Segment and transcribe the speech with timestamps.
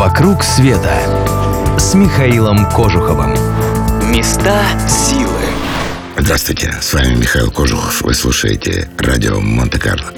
[0.00, 0.96] «Вокруг света»
[1.78, 3.34] с Михаилом Кожуховым.
[4.10, 5.42] Места силы.
[6.16, 8.00] Здравствуйте, с вами Михаил Кожухов.
[8.00, 10.10] Вы слушаете радио Монте-Карло.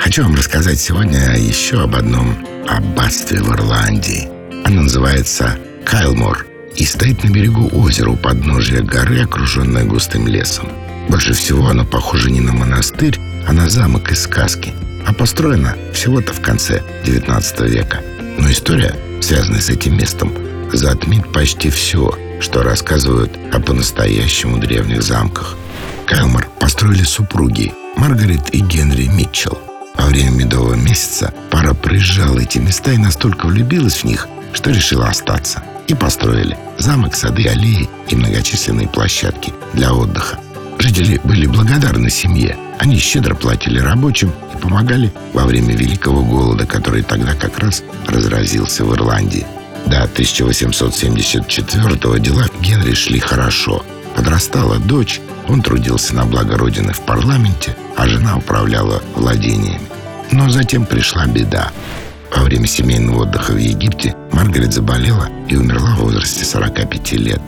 [0.00, 4.28] Хочу вам рассказать сегодня еще об одном аббатстве в Ирландии.
[4.64, 6.44] Оно называется Кайлмор
[6.74, 10.66] и стоит на берегу озера у подножия горы, окруженное густым лесом.
[11.08, 13.16] Больше всего оно похоже не на монастырь,
[13.46, 14.74] а на замок из сказки,
[15.06, 18.00] а построено всего-то в конце XIX века.
[18.38, 20.32] Но история, связанная с этим местом,
[20.72, 25.56] затмит почти все, что рассказывают о по-настоящему древних замках.
[26.06, 29.58] Кайлмор построили супруги Маргарет и Генри Митчелл.
[29.94, 35.08] Во время медового месяца пара приезжала эти места и настолько влюбилась в них, что решила
[35.08, 35.62] остаться.
[35.88, 40.38] И построили замок, сады, аллеи и многочисленные площадки для отдыха.
[40.80, 42.56] Жители были благодарны семье.
[42.78, 48.86] Они щедро платили рабочим и помогали во время Великого голода, который тогда как раз разразился
[48.86, 49.46] в Ирландии.
[49.84, 53.84] До 1874 дела Генри шли хорошо.
[54.16, 59.86] Подрастала дочь, он трудился на благо Родины в парламенте, а жена управляла владениями.
[60.32, 61.70] Но затем пришла беда.
[62.34, 67.42] Во время семейного отдыха в Египте Маргарет заболела и умерла в возрасте 45 лет.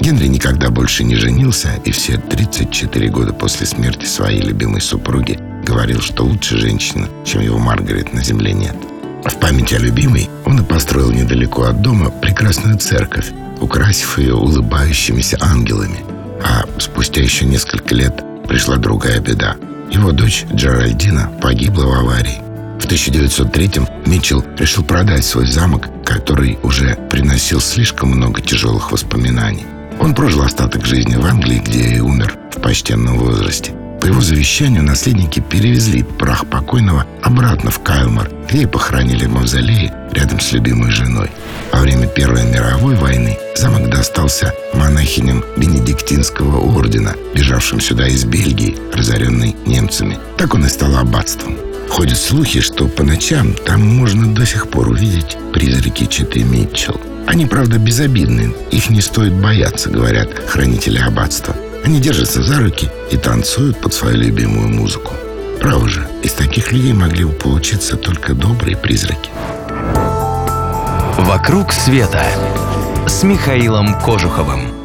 [0.00, 6.00] Генри никогда больше не женился, и все 34 года после смерти своей любимой супруги говорил,
[6.00, 8.76] что лучше женщины, чем его Маргарет, на земле нет.
[9.24, 15.36] В память о любимой он и построил недалеко от дома прекрасную церковь, украсив ее улыбающимися
[15.40, 15.98] ангелами.
[16.42, 19.56] А спустя еще несколько лет пришла другая беда.
[19.90, 22.40] Его дочь Джеральдина погибла в аварии.
[22.78, 29.66] В 1903-м Митчелл решил продать свой замок, который уже приносил слишком много тяжелых воспоминаний.
[30.00, 33.72] Он прожил остаток жизни в Англии, где и умер в почтенном возрасте.
[34.00, 39.92] По его завещанию наследники перевезли прах покойного обратно в Кайлмар, где и похоронили в мавзолее
[40.12, 41.30] рядом с любимой женой.
[41.72, 49.56] Во время Первой мировой войны замок достался монахиням Бенедиктинского ордена, бежавшим сюда из Бельгии, разоренной
[49.66, 50.18] немцами.
[50.36, 51.56] Так он и стал аббатством.
[51.90, 57.00] Ходят слухи, что по ночам там можно до сих пор увидеть призраки Читы Митчелл.
[57.26, 61.54] Они, правда, безобидны, их не стоит бояться, говорят хранители аббатства.
[61.84, 65.12] Они держатся за руки и танцуют под свою любимую музыку.
[65.60, 69.30] Право же, из таких людей могли бы получиться только добрые призраки.
[71.18, 72.24] «Вокруг света»
[73.06, 74.77] с Михаилом Кожуховым.